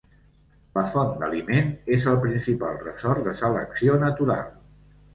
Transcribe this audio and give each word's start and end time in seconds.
La 0.77 0.85
font 0.93 1.11
d'aliment 1.25 1.69
és 1.97 2.09
el 2.13 2.19
principal 2.25 2.83
ressort 2.89 3.25
de 3.31 3.39
selecció 3.45 4.03
natural. 4.09 4.53